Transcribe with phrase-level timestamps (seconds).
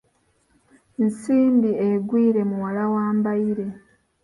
[1.05, 3.67] Nsimbi Egwire muwala wa Mbaire.